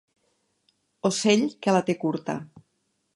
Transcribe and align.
Ocell 1.11 1.45
que 1.67 1.75
la 1.77 1.83
té 1.91 1.97
curta. 2.05 2.37